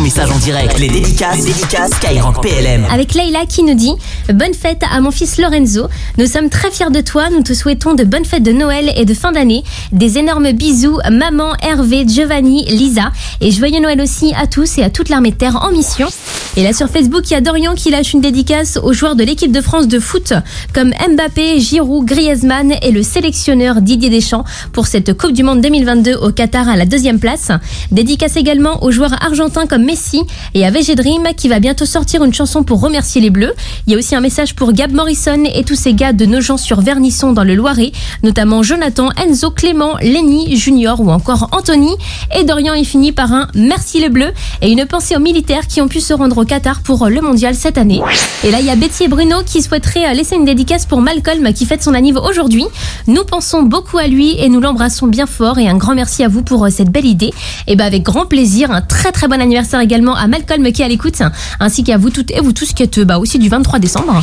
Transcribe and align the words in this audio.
ton 0.00 0.04
message 0.04 0.30
en 0.30 0.38
direct. 0.38 0.78
Les 0.78 0.88
dédicaces, 0.88 1.44
les 1.44 1.52
dédicaces 1.52 1.90
Skyrock 1.92 2.40
PLM. 2.42 2.86
Avec 2.90 3.12
Leïla 3.14 3.44
qui 3.46 3.62
nous 3.62 3.74
dit 3.74 3.92
Bonne 4.32 4.54
fête 4.54 4.82
à 4.90 4.98
mon 5.00 5.10
fils 5.10 5.36
Lorenzo. 5.38 5.88
Nous 6.16 6.26
sommes 6.26 6.48
très 6.48 6.70
fiers 6.70 6.90
de 6.90 7.00
toi. 7.02 7.28
Nous 7.30 7.42
te 7.42 7.52
souhaitons 7.52 7.94
de 7.94 8.04
bonnes 8.04 8.24
fêtes 8.24 8.42
de 8.42 8.52
Noël 8.52 8.92
et 8.96 9.04
de 9.04 9.12
fin 9.12 9.32
d'année. 9.32 9.62
Des 9.92 10.16
énormes 10.16 10.52
bisous, 10.52 10.98
maman, 11.10 11.52
Hervé, 11.62 12.06
Giovanni, 12.08 12.64
Lisa. 12.64 13.12
Et 13.42 13.50
joyeux 13.50 13.80
Noël 13.80 14.00
aussi 14.00 14.32
à 14.34 14.46
tous 14.46 14.78
et 14.78 14.82
à 14.82 14.90
toute 14.90 15.10
l'armée 15.10 15.32
de 15.32 15.36
terre 15.36 15.62
en 15.62 15.70
mission. 15.70 16.08
Et 16.56 16.62
là 16.62 16.72
sur 16.72 16.88
Facebook, 16.88 17.30
il 17.30 17.34
y 17.34 17.36
a 17.36 17.40
Dorian 17.40 17.74
qui 17.74 17.90
lâche 17.90 18.12
une 18.12 18.20
dédicace 18.20 18.78
aux 18.82 18.92
joueurs 18.92 19.16
de 19.16 19.22
l'équipe 19.22 19.52
de 19.52 19.60
France 19.60 19.86
de 19.86 20.00
foot 20.00 20.32
comme 20.72 20.90
Mbappé, 20.90 21.60
Giroud, 21.60 22.06
Griezmann 22.06 22.74
et 22.82 22.90
le 22.90 23.02
sélectionneur 23.02 23.82
Didier 23.82 24.10
Deschamps 24.10 24.44
pour 24.72 24.86
cette 24.86 25.16
Coupe 25.16 25.32
du 25.32 25.42
Monde 25.42 25.60
2022 25.60 26.14
au 26.14 26.32
Qatar 26.32 26.68
à 26.68 26.76
la 26.76 26.86
deuxième 26.86 27.20
place. 27.20 27.52
Dédicace 27.92 28.36
également 28.36 28.82
aux 28.82 28.90
joueurs 28.90 29.14
argentins 29.22 29.66
comme 29.66 29.89
Messi 29.90 30.22
et 30.54 30.64
à 30.64 30.70
VG 30.70 30.94
Dream 30.94 31.24
qui 31.36 31.48
va 31.48 31.58
bientôt 31.58 31.84
sortir 31.84 32.22
une 32.22 32.32
chanson 32.32 32.62
pour 32.62 32.80
remercier 32.80 33.20
les 33.20 33.30
Bleus. 33.30 33.54
Il 33.86 33.92
y 33.92 33.96
a 33.96 33.98
aussi 33.98 34.14
un 34.14 34.20
message 34.20 34.54
pour 34.54 34.72
Gab 34.72 34.92
Morrison 34.92 35.42
et 35.52 35.64
tous 35.64 35.74
ces 35.74 35.94
gars 35.94 36.12
de 36.12 36.26
Nogent 36.26 36.58
sur 36.58 36.80
Vernisson 36.80 37.32
dans 37.32 37.42
le 37.42 37.56
Loiret, 37.56 37.90
notamment 38.22 38.62
Jonathan, 38.62 39.08
Enzo, 39.16 39.50
Clément, 39.50 39.96
Lenny, 40.00 40.56
Junior 40.56 41.00
ou 41.00 41.10
encore 41.10 41.48
Anthony. 41.50 41.90
Et 42.38 42.44
Dorian 42.44 42.74
est 42.74 42.84
fini 42.84 43.10
par 43.10 43.32
un 43.32 43.48
merci 43.56 44.00
les 44.00 44.10
Bleus 44.10 44.32
et 44.62 44.70
une 44.70 44.86
pensée 44.86 45.16
aux 45.16 45.20
militaires 45.20 45.66
qui 45.66 45.80
ont 45.80 45.88
pu 45.88 46.00
se 46.00 46.14
rendre 46.14 46.38
au 46.38 46.44
Qatar 46.44 46.82
pour 46.82 47.08
le 47.08 47.20
mondial 47.20 47.56
cette 47.56 47.76
année. 47.76 48.00
Et 48.44 48.52
là, 48.52 48.60
il 48.60 48.66
y 48.66 48.70
a 48.70 48.76
Betty 48.76 49.04
et 49.04 49.08
Bruno 49.08 49.38
qui 49.44 49.60
souhaiteraient 49.60 50.14
laisser 50.14 50.36
une 50.36 50.44
dédicace 50.44 50.86
pour 50.86 51.00
Malcolm 51.00 51.52
qui 51.52 51.66
fête 51.66 51.82
son 51.82 51.94
anniversaire 51.94 52.28
aujourd'hui. 52.30 52.64
Nous 53.06 53.24
pensons 53.24 53.62
beaucoup 53.62 53.98
à 53.98 54.06
lui 54.06 54.36
et 54.38 54.48
nous 54.48 54.60
l'embrassons 54.60 55.06
bien 55.06 55.26
fort 55.26 55.58
et 55.58 55.68
un 55.68 55.76
grand 55.76 55.94
merci 55.94 56.22
à 56.22 56.28
vous 56.28 56.42
pour 56.42 56.68
cette 56.70 56.90
belle 56.90 57.06
idée. 57.06 57.32
Et 57.66 57.74
bah 57.74 57.84
avec 57.84 58.02
grand 58.04 58.26
plaisir, 58.26 58.70
un 58.70 58.82
très 58.82 59.12
très 59.12 59.26
bon 59.26 59.40
anniversaire 59.40 59.79
également 59.80 60.14
à 60.14 60.26
Malcolm 60.26 60.70
qui 60.72 60.82
est 60.82 60.84
à 60.84 60.88
l'écoute, 60.88 61.22
ainsi 61.58 61.84
qu'à 61.84 61.98
vous 61.98 62.10
toutes 62.10 62.30
et 62.30 62.40
vous 62.40 62.52
tous 62.52 62.72
qui 62.72 62.82
êtes 62.82 63.00
bah, 63.00 63.18
aussi 63.18 63.38
du 63.38 63.48
23 63.48 63.78
décembre. 63.78 64.22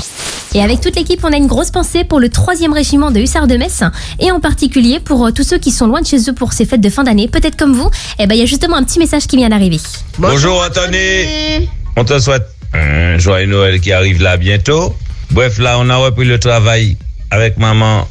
Et 0.54 0.62
avec 0.62 0.82
toute 0.82 0.96
l'équipe, 0.96 1.20
on 1.24 1.34
a 1.34 1.38
une 1.38 1.48
grosse 1.48 1.72
pensée 1.72 2.04
pour 2.04 2.20
le 2.20 2.30
troisième 2.30 2.74
régiment 2.74 3.12
de 3.12 3.20
hussards 3.20 3.48
de 3.48 3.58
Metz 3.58 3.84
et 4.20 4.32
en 4.32 4.40
particulier 4.40 5.00
pour 5.00 5.32
tous 5.34 5.44
ceux 5.44 5.58
qui 5.58 5.72
sont 5.72 5.88
loin 5.88 6.02
de 6.02 6.08
chez 6.08 6.30
eux 6.30 6.34
pour 6.34 6.54
ces 6.54 6.66
fêtes 6.66 6.82
de 6.82 6.90
fin 6.90 7.04
d'année, 7.04 7.28
peut-être 7.28 7.58
comme 7.58 7.74
vous. 7.74 7.90
Et 8.20 8.28
bah 8.28 8.36
il 8.36 8.40
y 8.40 8.44
a 8.44 8.46
justement 8.46 8.78
un 8.78 8.84
petit 8.84 9.00
message 9.00 9.28
qui 9.28 9.38
vient 9.38 9.50
d'arriver. 9.50 9.80
Bonjour 10.18 10.64
Anthony. 10.66 11.68
On 11.96 12.04
te 12.04 12.20
souhaite 12.20 12.48
un 12.74 13.18
joyeux 13.18 13.48
Noël 13.48 13.80
qui 13.80 13.92
arrive 13.92 14.22
là 14.22 14.38
bientôt. 14.38 14.96
Bref, 15.32 15.58
là, 15.60 15.78
on 15.80 15.90
a 15.90 15.96
repris 15.98 16.26
le 16.26 16.40
travail 16.40 16.98
avec 17.32 17.58
maman 17.58 18.08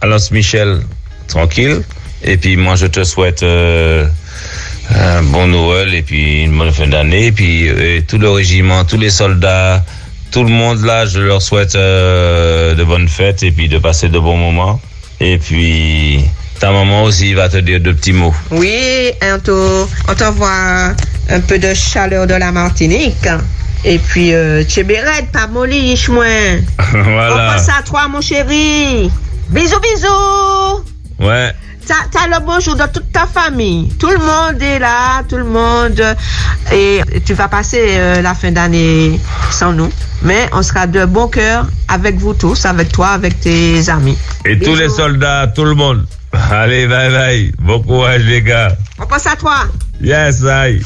Alonce 0.00 0.30
Michel, 0.30 0.80
tranquille. 1.26 1.82
Et 2.22 2.36
puis 2.36 2.56
moi, 2.56 2.76
je 2.76 2.86
te 2.86 3.02
souhaite 3.02 3.42
euh, 3.42 4.06
un 4.94 5.22
bon 5.22 5.46
Noël 5.46 5.94
et 5.94 6.02
puis 6.02 6.44
une 6.44 6.56
bonne 6.56 6.72
fin 6.72 6.86
d'année. 6.86 7.26
Et 7.26 7.32
puis 7.32 7.68
euh, 7.68 8.00
tout 8.06 8.18
le 8.18 8.30
régiment, 8.30 8.84
tous 8.84 8.98
les 8.98 9.10
soldats, 9.10 9.84
tout 10.30 10.44
le 10.44 10.50
monde 10.50 10.84
là, 10.84 11.06
je 11.06 11.20
leur 11.20 11.42
souhaite 11.42 11.74
euh, 11.74 12.74
de 12.74 12.84
bonnes 12.84 13.08
fêtes 13.08 13.42
et 13.42 13.50
puis 13.50 13.68
de 13.68 13.78
passer 13.78 14.08
de 14.08 14.18
bons 14.18 14.36
moments. 14.36 14.80
Et 15.20 15.38
puis 15.38 16.24
ta 16.60 16.70
maman 16.70 17.04
aussi 17.04 17.34
va 17.34 17.48
te 17.48 17.56
dire 17.56 17.80
deux 17.80 17.94
petits 17.94 18.12
mots. 18.12 18.34
Oui, 18.50 19.10
Anto, 19.22 19.88
on 20.08 20.14
t'envoie 20.14 20.94
un 21.30 21.40
peu 21.40 21.58
de 21.58 21.72
chaleur 21.74 22.26
de 22.26 22.34
la 22.34 22.52
Martinique. 22.52 23.28
Et 23.84 23.98
puis, 23.98 24.34
euh, 24.34 24.62
tu 24.68 24.80
es 24.80 24.84
pas 25.32 25.46
moliche, 25.46 26.08
moi. 26.10 26.26
voilà. 26.92 27.52
On 27.52 27.56
pense 27.56 27.68
à 27.68 27.82
toi, 27.82 28.08
mon 28.08 28.20
chéri. 28.20 29.10
Bisous, 29.48 29.80
bisous. 29.80 30.84
Ouais. 31.18 31.52
T'as 32.12 32.28
le 32.28 32.44
bonjour 32.44 32.76
de 32.76 32.84
toute 32.92 33.10
ta 33.10 33.26
famille. 33.26 33.88
Tout 33.98 34.10
le 34.10 34.18
monde 34.18 34.62
est 34.62 34.78
là, 34.78 35.22
tout 35.28 35.36
le 35.36 35.44
monde. 35.44 36.00
Et 36.72 37.00
tu 37.24 37.34
vas 37.34 37.48
passer 37.48 37.96
euh, 37.96 38.22
la 38.22 38.34
fin 38.34 38.52
d'année 38.52 39.18
sans 39.50 39.72
nous. 39.72 39.90
Mais 40.22 40.48
on 40.52 40.62
sera 40.62 40.86
de 40.86 41.04
bon 41.04 41.26
cœur 41.26 41.66
avec 41.88 42.16
vous 42.16 42.34
tous, 42.34 42.64
avec 42.64 42.92
toi, 42.92 43.08
avec 43.08 43.40
tes 43.40 43.88
amis. 43.88 44.16
Et 44.44 44.58
tous 44.58 44.76
les 44.76 44.88
soldats, 44.88 45.48
tout 45.48 45.64
le 45.64 45.74
monde. 45.74 46.06
Allez, 46.32 46.86
bye 46.86 47.10
bye. 47.10 47.52
Bon 47.58 47.82
courage, 47.82 48.22
les 48.22 48.42
gars. 48.42 48.76
On 49.00 49.06
pense 49.06 49.26
à 49.26 49.34
toi. 49.34 49.64
Yes, 50.00 50.42
bye. 50.42 50.80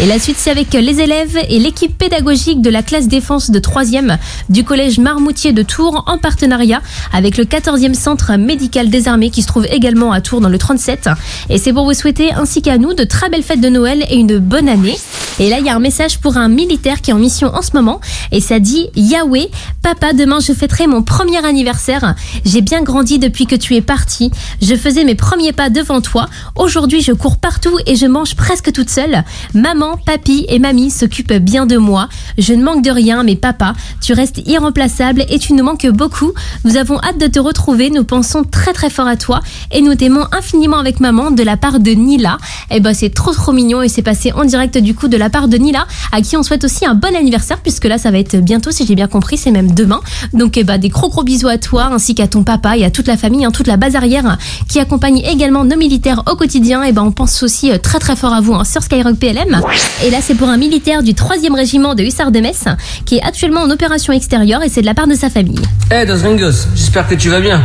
Et 0.00 0.06
la 0.06 0.18
suite, 0.18 0.36
c'est 0.36 0.50
avec 0.50 0.72
les 0.72 1.00
élèves 1.00 1.38
et 1.48 1.60
l'équipe 1.60 1.96
pédagogique 1.96 2.60
de 2.60 2.70
la 2.70 2.82
classe 2.82 3.06
défense 3.06 3.52
de 3.52 3.60
3e 3.60 4.18
du 4.48 4.64
collège 4.64 4.98
Marmoutier 4.98 5.52
de 5.52 5.62
Tours 5.62 6.02
en 6.08 6.18
partenariat 6.18 6.82
avec 7.12 7.36
le 7.36 7.44
14e 7.44 7.94
centre 7.94 8.36
médical 8.36 8.90
des 8.90 9.06
armées 9.06 9.30
qui 9.30 9.42
se 9.42 9.46
trouve 9.46 9.66
également 9.70 10.10
à 10.10 10.20
Tours 10.20 10.40
dans 10.40 10.48
le 10.48 10.58
37. 10.58 11.08
Et 11.50 11.58
c'est 11.58 11.72
pour 11.72 11.84
vous 11.84 11.94
souhaiter, 11.94 12.32
ainsi 12.32 12.62
qu'à 12.62 12.78
nous, 12.78 12.94
de 12.94 13.04
très 13.04 13.28
belles 13.28 13.44
fêtes 13.44 13.60
de 13.60 13.68
Noël 13.68 14.04
et 14.10 14.16
une 14.16 14.38
bonne 14.38 14.68
année. 14.68 14.96
Et 15.38 15.50
là, 15.50 15.58
il 15.58 15.66
y 15.66 15.68
a 15.68 15.76
un 15.76 15.80
message 15.80 16.18
pour 16.18 16.38
un 16.38 16.48
militaire 16.48 17.02
qui 17.02 17.10
est 17.10 17.14
en 17.14 17.18
mission 17.18 17.54
en 17.54 17.60
ce 17.60 17.72
moment. 17.74 18.00
Et 18.32 18.40
ça 18.40 18.58
dit 18.58 18.88
Yahweh, 18.96 19.50
papa, 19.82 20.14
demain 20.14 20.40
je 20.40 20.54
fêterai 20.54 20.86
mon 20.86 21.02
premier 21.02 21.44
anniversaire. 21.44 22.14
J'ai 22.44 22.62
bien 22.62 22.82
grandi 22.82 23.18
depuis 23.18 23.46
que 23.46 23.54
tu 23.54 23.74
es 23.74 23.82
parti. 23.82 24.30
Je 24.62 24.74
faisais 24.74 25.04
mes 25.04 25.14
premiers 25.14 25.52
pas 25.52 25.68
devant 25.68 26.00
toi. 26.00 26.26
Aujourd'hui, 26.54 27.02
je 27.02 27.12
cours 27.12 27.36
partout 27.36 27.76
et 27.86 27.96
je 27.96 28.06
mange 28.06 28.34
presque 28.34 28.72
toute 28.72 28.88
seule. 28.88 29.24
Maman, 29.52 29.98
papy 29.98 30.46
et 30.48 30.58
mamie 30.58 30.90
s'occupent 30.90 31.34
bien 31.34 31.66
de 31.66 31.76
moi. 31.76 32.08
Je 32.38 32.54
ne 32.54 32.64
manque 32.64 32.82
de 32.82 32.90
rien, 32.90 33.22
mais 33.22 33.36
papa, 33.36 33.74
tu 34.00 34.14
restes 34.14 34.40
irremplaçable 34.46 35.26
et 35.28 35.38
tu 35.38 35.52
nous 35.52 35.64
manques 35.64 35.86
beaucoup. 35.86 36.32
Nous 36.64 36.78
avons 36.78 36.98
hâte 37.00 37.18
de 37.18 37.26
te 37.26 37.38
retrouver. 37.38 37.90
Nous 37.90 38.04
pensons 38.04 38.42
très 38.42 38.72
très 38.72 38.88
fort 38.88 39.06
à 39.06 39.16
toi 39.16 39.42
et 39.70 39.82
nous 39.82 39.94
t'aimons 39.94 40.24
infiniment 40.32 40.78
avec 40.78 40.98
maman 41.00 41.30
de 41.30 41.42
la 41.42 41.58
part 41.58 41.78
de 41.78 41.90
Nila. 41.90 42.38
Et 42.70 42.80
ben 42.80 42.94
c'est 42.94 43.10
trop 43.10 43.32
trop 43.32 43.52
mignon 43.52 43.82
et 43.82 43.88
c'est 43.88 44.02
passé 44.02 44.32
en 44.32 44.46
direct 44.46 44.78
du 44.78 44.94
coup 44.94 45.08
de 45.08 45.16
la 45.18 45.25
part 45.30 45.48
de 45.48 45.56
Nila 45.56 45.86
à 46.12 46.20
qui 46.20 46.36
on 46.36 46.42
souhaite 46.42 46.64
aussi 46.64 46.86
un 46.86 46.94
bon 46.94 47.14
anniversaire 47.14 47.58
puisque 47.58 47.84
là 47.84 47.98
ça 47.98 48.10
va 48.10 48.18
être 48.18 48.36
bientôt 48.36 48.70
si 48.70 48.86
j'ai 48.86 48.94
bien 48.94 49.08
compris, 49.08 49.36
c'est 49.36 49.50
même 49.50 49.72
demain. 49.72 50.00
Donc 50.32 50.56
eh 50.56 50.64
ben, 50.64 50.78
des 50.78 50.88
gros 50.88 51.08
gros 51.08 51.22
bisous 51.22 51.48
à 51.48 51.58
toi 51.58 51.90
ainsi 51.92 52.14
qu'à 52.14 52.26
ton 52.26 52.42
papa 52.42 52.76
et 52.76 52.84
à 52.84 52.90
toute 52.90 53.06
la 53.06 53.16
famille, 53.16 53.44
hein, 53.44 53.50
toute 53.50 53.66
la 53.66 53.76
base 53.76 53.96
arrière 53.96 54.38
qui 54.68 54.80
accompagne 54.80 55.18
également 55.18 55.64
nos 55.64 55.76
militaires 55.76 56.22
au 56.30 56.36
quotidien. 56.36 56.82
Et 56.82 56.92
ben 56.92 57.02
on 57.02 57.12
pense 57.12 57.42
aussi 57.42 57.70
euh, 57.70 57.78
très 57.78 57.98
très 57.98 58.16
fort 58.16 58.32
à 58.32 58.40
vous 58.40 58.54
hein, 58.54 58.64
sur 58.64 58.82
Skyrock 58.82 59.16
PLM. 59.16 59.60
Et 60.04 60.10
là 60.10 60.18
c'est 60.20 60.34
pour 60.34 60.48
un 60.48 60.56
militaire 60.56 61.02
du 61.02 61.12
3e 61.12 61.54
régiment 61.54 61.94
de 61.94 62.02
hussards 62.02 62.32
de 62.32 62.40
Metz 62.40 62.64
qui 63.04 63.16
est 63.16 63.22
actuellement 63.22 63.62
en 63.62 63.70
opération 63.70 64.12
extérieure 64.12 64.62
et 64.62 64.68
c'est 64.68 64.80
de 64.80 64.86
la 64.86 64.94
part 64.94 65.06
de 65.06 65.14
sa 65.14 65.30
famille. 65.30 65.60
Hey 65.90 66.06
Dos 66.06 66.22
Ringos, 66.22 66.66
j'espère 66.74 67.06
que 67.06 67.14
tu 67.14 67.28
vas 67.28 67.40
bien. 67.40 67.62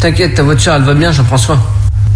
T'inquiète, 0.00 0.34
ta 0.34 0.42
voiture 0.42 0.72
elle 0.74 0.82
va 0.82 0.94
bien, 0.94 1.12
j'en 1.12 1.24
prends 1.24 1.38
soin. 1.38 1.60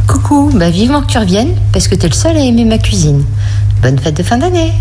Coucou, 0.07 0.51
bah 0.55 0.71
vivement 0.71 1.03
que 1.03 1.07
tu 1.07 1.19
reviennes, 1.19 1.55
parce 1.73 1.89
que 1.89 1.95
t'es 1.95 2.09
le 2.09 2.15
seul 2.15 2.37
à 2.37 2.41
aimer 2.41 2.65
ma 2.65 2.79
cuisine. 2.79 3.25
Bonne 3.87 4.01
fête 4.01 4.17
de 4.17 4.25
fin 4.25 4.37
d'année. 4.37 4.73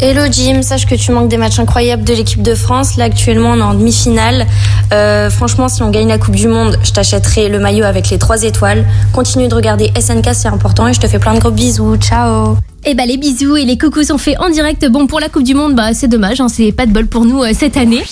Hello 0.00 0.22
Jim, 0.30 0.62
sache 0.62 0.86
que 0.86 0.94
tu 0.94 1.12
manques 1.12 1.28
des 1.28 1.36
matchs 1.36 1.58
incroyables 1.58 2.02
de 2.02 2.14
l'équipe 2.14 2.40
de 2.40 2.54
France. 2.54 2.96
Là 2.96 3.04
actuellement 3.04 3.50
on 3.50 3.58
est 3.58 3.62
en 3.62 3.74
demi-finale. 3.74 4.46
Euh, 4.90 5.28
franchement 5.28 5.68
si 5.68 5.82
on 5.82 5.90
gagne 5.90 6.08
la 6.08 6.16
Coupe 6.16 6.34
du 6.34 6.48
Monde, 6.48 6.78
je 6.82 6.92
t'achèterai 6.92 7.50
le 7.50 7.58
maillot 7.58 7.84
avec 7.84 8.08
les 8.08 8.16
trois 8.16 8.42
étoiles. 8.44 8.86
Continue 9.12 9.48
de 9.48 9.54
regarder 9.54 9.92
SNK, 10.00 10.30
c'est 10.32 10.48
important 10.48 10.88
et 10.88 10.94
je 10.94 11.00
te 11.00 11.06
fais 11.06 11.18
plein 11.18 11.34
de 11.34 11.40
gros 11.40 11.50
bisous. 11.50 11.98
Ciao 11.98 12.56
Et 12.86 12.94
bah 12.94 13.04
les 13.04 13.18
bisous 13.18 13.58
et 13.58 13.66
les 13.66 13.76
coucous 13.76 14.04
sont 14.04 14.16
faits 14.16 14.40
en 14.40 14.48
direct. 14.48 14.88
Bon 14.88 15.06
pour 15.06 15.20
la 15.20 15.28
Coupe 15.28 15.44
du 15.44 15.52
Monde, 15.52 15.74
bah 15.74 15.92
c'est 15.92 16.08
dommage, 16.08 16.40
hein, 16.40 16.48
c'est 16.48 16.72
pas 16.72 16.86
de 16.86 16.90
bol 16.90 17.08
pour 17.08 17.26
nous 17.26 17.42
euh, 17.42 17.50
cette 17.52 17.76
année. 17.76 18.02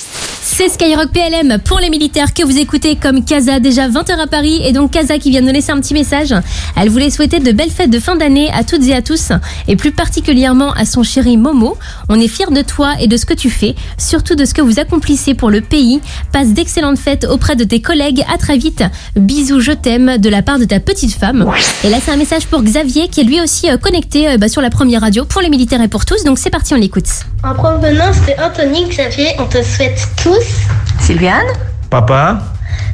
C'est 0.61 0.69
Skyrock 0.69 1.09
PLM 1.11 1.59
pour 1.65 1.79
les 1.79 1.89
militaires 1.89 2.35
que 2.35 2.45
vous 2.45 2.59
écoutez 2.59 2.95
comme 2.95 3.25
Kaza, 3.25 3.61
déjà 3.61 3.89
20h 3.89 4.21
à 4.21 4.27
Paris. 4.27 4.61
Et 4.63 4.75
donc 4.75 4.91
Kaza 4.91 5.17
qui 5.17 5.31
vient 5.31 5.41
de 5.41 5.47
nous 5.47 5.55
laisser 5.55 5.73
un 5.73 5.81
petit 5.81 5.95
message. 5.95 6.35
Elle 6.77 6.91
voulait 6.91 7.09
souhaiter 7.09 7.39
de 7.39 7.51
belles 7.51 7.71
fêtes 7.71 7.89
de 7.89 7.99
fin 7.99 8.15
d'année 8.15 8.51
à 8.53 8.63
toutes 8.63 8.87
et 8.87 8.95
à 8.95 9.01
tous. 9.01 9.33
Et 9.69 9.77
plus 9.77 9.91
particulièrement 9.91 10.73
à 10.73 10.85
son 10.85 11.03
chéri 11.03 11.39
Momo. 11.39 11.79
On 12.11 12.21
est 12.21 12.29
fiers 12.29 12.51
de 12.51 12.61
toi 12.61 12.93
et 13.01 13.07
de 13.07 13.17
ce 13.17 13.25
que 13.25 13.33
tu 13.33 13.49
fais. 13.49 13.75
Surtout 13.97 14.35
de 14.35 14.45
ce 14.45 14.53
que 14.53 14.61
vous 14.61 14.79
accomplissez 14.79 15.33
pour 15.33 15.49
le 15.49 15.63
pays. 15.63 16.03
Passe 16.31 16.49
d'excellentes 16.49 16.99
fêtes 16.99 17.25
auprès 17.25 17.57
de 17.57 17.65
tes 17.65 17.81
collègues. 17.81 18.23
À 18.31 18.37
très 18.37 18.59
vite. 18.59 18.85
Bisous, 19.17 19.61
je 19.61 19.73
t'aime 19.73 20.19
de 20.19 20.29
la 20.29 20.43
part 20.43 20.59
de 20.59 20.67
ta 20.67 20.79
petite 20.79 21.15
femme. 21.15 21.51
Et 21.85 21.89
là 21.89 21.97
c'est 22.05 22.11
un 22.11 22.17
message 22.17 22.47
pour 22.49 22.63
Xavier 22.63 23.09
qui 23.09 23.23
est 23.23 23.25
lui 23.25 23.41
aussi 23.41 23.71
euh, 23.71 23.79
connecté 23.79 24.29
euh, 24.29 24.37
bah, 24.37 24.51
sur 24.51 24.61
la 24.61 24.69
première 24.69 25.01
radio 25.01 25.25
pour 25.25 25.41
les 25.41 25.49
militaires 25.49 25.81
et 25.81 25.89
pour 25.89 26.05
tous. 26.05 26.23
Donc 26.25 26.39
c'est 26.39 26.51
parti, 26.51 26.75
on 26.75 26.77
l'écoute. 26.77 27.09
En 27.43 27.55
provenance 27.55 28.17
de 28.27 28.33
Anthony 28.39 28.85
Xavier, 28.91 29.29
on 29.39 29.47
te 29.47 29.63
souhaite 29.63 30.07
tous, 30.23 30.50
Sylviane 31.01 31.47
Papa, 31.91 32.41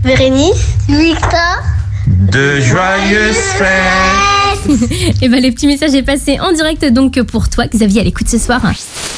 Bérénice, 0.02 0.74
Victor, 0.88 1.62
de 2.06 2.60
joyeuses 2.60 3.36
fêtes. 3.58 4.66
Et 5.22 5.28
ben 5.28 5.40
les 5.40 5.52
petits 5.52 5.66
messages 5.66 5.94
est 5.94 6.02
passé 6.02 6.40
en 6.40 6.52
direct 6.52 6.84
donc 6.86 7.20
pour 7.22 7.48
toi 7.48 7.66
Xavier 7.66 8.00
à 8.00 8.04
l'écoute 8.04 8.28
ce 8.28 8.38
soir. 8.38 8.60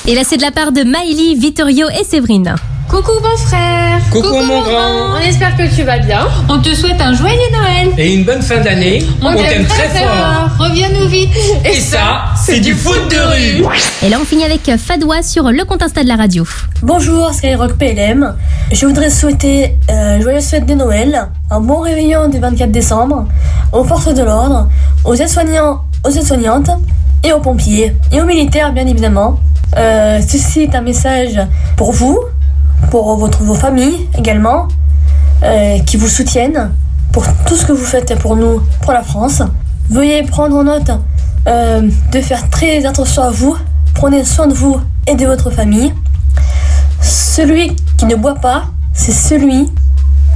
Et 0.07 0.15
là 0.15 0.23
c'est 0.25 0.37
de 0.37 0.43
la 0.43 0.51
part 0.51 0.73
de 0.73 0.83
Maëlie, 0.83 1.37
Vittorio 1.37 1.87
et 1.89 2.05
Séverine. 2.05 2.55
Coucou 2.89 3.13
mon 3.23 3.37
frère 3.37 4.01
Coucou, 4.11 4.43
mon 4.43 4.63
grand. 4.63 5.17
On 5.17 5.19
espère 5.19 5.55
que 5.57 5.75
tu 5.75 5.83
vas 5.83 5.99
bien. 5.99 6.27
On 6.49 6.59
te 6.59 6.75
souhaite 6.75 6.99
un 6.99 7.13
joyeux 7.13 7.37
Noël. 7.53 7.93
Et 7.99 8.15
une 8.15 8.25
bonne 8.25 8.41
fin 8.41 8.63
d'année. 8.63 9.05
On, 9.21 9.35
t'aime 9.35 9.67
très, 9.67 9.89
fort. 9.91 10.49
Reviens-nous 10.59 11.07
vite. 11.07 11.31
Et 11.67 11.79
ça, 11.81 12.25
c'est 12.35 12.61
du 12.61 12.73
foot 12.73 13.11
de 13.11 13.17
rue. 13.17 13.77
Et 14.03 14.09
là 14.09 14.17
on 14.19 14.25
finit 14.25 14.45
avec 14.45 14.71
Fadwa 14.79 15.23
sur 15.23 15.51
le 15.51 15.65
compte 15.67 15.83
Insta 15.83 16.03
de 16.03 16.09
la 16.09 16.17
radio. 16.17 16.45
Bonjour 16.83 17.31
Skyrock 17.35 17.75
PLM. 17.75 18.35
Je 18.73 18.87
voudrais 18.87 19.11
souhaiter 19.11 19.77
euh, 19.91 20.23
joyeuses 20.23 20.47
fêtes 20.47 20.67
de 20.67 20.75
Noël, 20.75 21.29
un 21.51 21.61
bon 21.61 21.81
réveillon 21.81 22.29
du 22.29 22.39
24 22.39 22.71
décembre, 22.73 23.27
aux 23.73 23.85
forces 23.85 24.15
de 24.15 24.23
l'ordre, 24.23 24.69
aux 25.05 25.15
aides-soignants, 25.15 25.83
aux 26.05 26.11
aides-soignantes 26.11 26.71
et 27.23 27.33
aux 27.33 27.41
pompiers 27.41 27.95
et 28.13 28.21
aux 28.21 28.27
militaires, 28.27 28.73
bien 28.73 28.87
évidemment. 28.87 29.39
Euh, 29.77 30.21
ceci 30.27 30.63
est 30.63 30.75
un 30.75 30.81
message 30.81 31.39
pour 31.77 31.93
vous, 31.93 32.19
pour 32.91 33.17
votre, 33.17 33.43
vos 33.43 33.55
familles 33.55 34.09
également, 34.17 34.69
euh, 35.43 35.79
qui 35.81 35.97
vous 35.97 36.09
soutiennent 36.09 36.73
pour 37.13 37.25
tout 37.47 37.57
ce 37.57 37.65
que 37.65 37.73
vous 37.73 37.85
faites 37.85 38.19
pour 38.19 38.37
nous, 38.37 38.61
pour 38.83 38.93
la 38.93 39.03
France. 39.03 39.43
Veuillez 39.91 40.23
prendre 40.25 40.63
note 40.63 40.91
euh, 41.47 41.89
de 42.13 42.21
faire 42.21 42.49
très 42.51 42.85
attention 42.85 43.23
à 43.23 43.31
vous. 43.31 43.57
Prenez 43.95 44.25
soin 44.25 44.47
de 44.47 44.55
vous 44.55 44.81
et 45.07 45.15
de 45.15 45.27
votre 45.27 45.51
famille. 45.51 45.93
Celui 47.01 47.75
qui 47.97 48.07
ne 48.07 48.15
boit 48.15 48.35
pas, 48.35 48.65
c'est 48.93 49.13
celui 49.13 49.69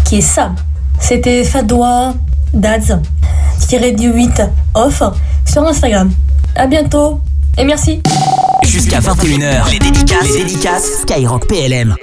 qui 0.04 0.16
est 0.16 0.22
Sam. 0.22 0.54
C'était 1.00 1.44
Fadoua 1.44 2.14
Daz, 2.54 2.99
tiré 3.66 3.93
du 3.93 4.12
8 4.12 4.43
off 4.75 5.02
sur 5.44 5.66
Instagram. 5.66 6.10
À 6.54 6.66
bientôt 6.66 7.20
et 7.58 7.64
merci. 7.64 8.02
Jusqu'à 8.64 9.00
21h, 9.00 9.70
les 9.70 9.78
dédicaces, 9.78 10.28
les 10.32 10.44
dédicaces 10.44 11.02
Skyrock 11.02 11.46
PLM. 11.49 11.94